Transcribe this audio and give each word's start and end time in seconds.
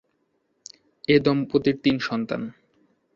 এ 1.07 1.15
দম্পতির 1.19 1.75
তিন 1.83 1.95
সন্তান। 1.99 2.41